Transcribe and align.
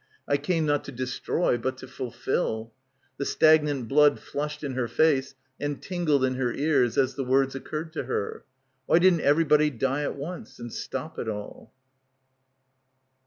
"I 0.27 0.37
came 0.37 0.65
not 0.65 0.83
to 0.85 0.91
destroy 0.91 1.59
but 1.59 1.77
to 1.77 1.87
fulfil." 1.87 2.73
The 3.17 3.23
stagnant 3.25 3.87
blood 3.87 4.19
flushed 4.19 4.63
in 4.63 4.73
her 4.73 4.87
face 4.87 5.35
and 5.59 5.79
tingled 5.79 6.25
in 6.25 6.33
her 6.37 6.51
ears 6.51 6.97
as 6.97 7.13
the 7.13 7.23
words 7.23 7.53
occurred 7.53 7.93
to 7.93 8.05
her. 8.05 8.43
Why 8.87 8.97
didn't 8.97 9.21
everybody 9.21 9.69
die 9.69 10.01
at 10.01 10.15
once 10.17 10.57
and 10.57 10.73
stop 10.73 11.19
it 11.19 11.29
all? 11.29 11.71